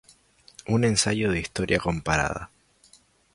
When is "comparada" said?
1.77-2.49